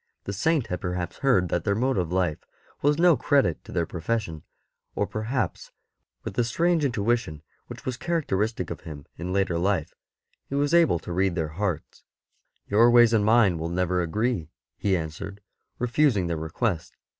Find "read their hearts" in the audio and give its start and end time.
11.13-12.03